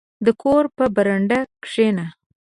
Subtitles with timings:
[0.25, 2.05] •د کور په برنډه کښېنه.